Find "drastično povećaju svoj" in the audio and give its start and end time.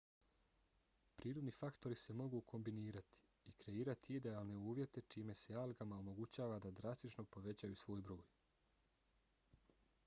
6.83-8.05